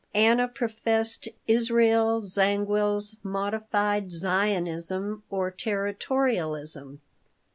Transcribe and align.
Anna 0.15 0.47
professed 0.47 1.27
Israel 1.45 2.21
Zangwill's 2.21 3.17
modified 3.21 4.11
Zionism 4.11 5.21
or 5.29 5.51
Territorialism. 5.51 7.01